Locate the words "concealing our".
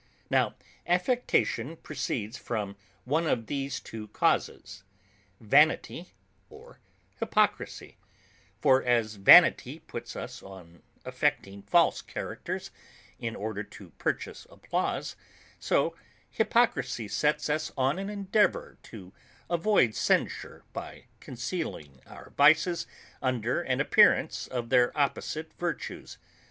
21.19-22.31